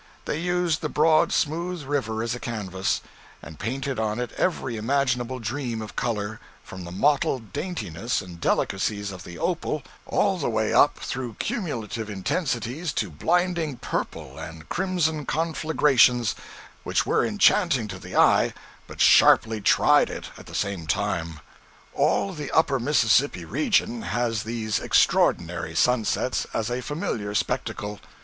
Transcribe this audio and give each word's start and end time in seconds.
They 0.25 0.39
used 0.39 0.81
the 0.81 0.89
broad 0.89 1.31
smooth 1.31 1.83
river 1.83 2.23
as 2.23 2.33
a 2.33 2.39
canvas, 2.39 3.01
and 3.43 3.59
painted 3.59 3.99
on 3.99 4.19
it 4.19 4.31
every 4.31 4.75
imaginable 4.75 5.37
dream 5.37 5.79
of 5.79 5.95
color, 5.95 6.39
from 6.63 6.85
the 6.85 6.91
mottled 6.91 7.53
daintinesses 7.53 8.23
and 8.23 8.41
delicacies 8.41 9.11
of 9.11 9.23
the 9.23 9.37
opal, 9.37 9.83
all 10.07 10.39
the 10.39 10.49
way 10.49 10.73
up, 10.73 10.97
through 10.97 11.35
cumulative 11.35 12.09
intensities, 12.09 12.91
to 12.93 13.11
blinding 13.11 13.77
purple 13.77 14.39
and 14.39 14.67
crimson 14.69 15.23
conflagrations 15.23 16.33
which 16.83 17.05
were 17.05 17.23
enchanting 17.23 17.87
to 17.89 17.99
the 17.99 18.15
eye, 18.15 18.55
but 18.87 19.01
sharply 19.01 19.61
tried 19.61 20.09
it 20.09 20.31
at 20.35 20.47
the 20.47 20.55
same 20.55 20.87
time. 20.87 21.41
All 21.93 22.33
the 22.33 22.49
Upper 22.49 22.79
Mississippi 22.79 23.45
region 23.45 24.01
has 24.01 24.41
these 24.41 24.79
extraordinary 24.79 25.75
sunsets 25.75 26.47
as 26.55 26.71
a 26.71 26.81
familiar 26.81 27.35
spectacle. 27.35 27.99